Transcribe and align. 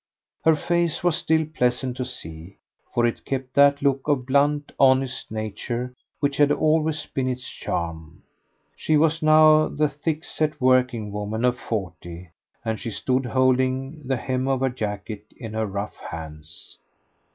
Her 0.43 0.55
face 0.55 1.03
was 1.03 1.15
still 1.15 1.45
pleasant 1.45 1.95
to 1.97 2.05
see, 2.05 2.57
for 2.91 3.05
it 3.05 3.23
kept 3.23 3.53
that 3.53 3.83
look 3.83 4.07
of 4.07 4.25
blunt, 4.25 4.71
honest 4.79 5.29
nature 5.29 5.93
which 6.19 6.37
had 6.37 6.51
always 6.51 7.05
been 7.05 7.29
its 7.29 7.47
charm. 7.47 8.23
She 8.75 8.97
was 8.97 9.21
now 9.21 9.67
the 9.67 9.87
thick 9.89 10.23
set 10.23 10.59
working 10.59 11.11
woman 11.11 11.45
of 11.45 11.55
forty, 11.59 12.31
and 12.65 12.79
she 12.79 12.89
stood 12.89 13.27
holding 13.27 14.07
the 14.07 14.17
hem 14.17 14.47
of 14.47 14.61
her 14.61 14.69
jacket 14.69 15.23
in 15.37 15.53
her 15.53 15.67
rough 15.67 15.97
hands. 15.97 16.79